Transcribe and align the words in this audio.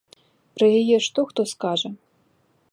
Пра 0.59 0.67
яе 0.79 0.97
што 1.09 1.27
хто 1.33 1.41
скажа. 1.55 1.89